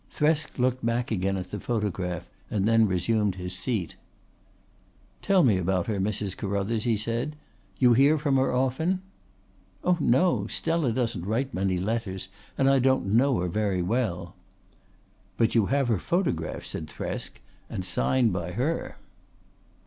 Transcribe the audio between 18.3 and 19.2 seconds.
by her."